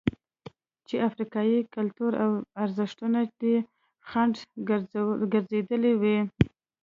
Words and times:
چې 0.87 0.95
افریقايي 1.09 1.59
کلتور 1.75 2.11
او 2.23 2.31
ارزښتونه 2.63 3.19
دې 3.39 3.55
خنډ 4.09 4.35
ګرځېدلي 5.69 5.93
وي. 6.01 6.17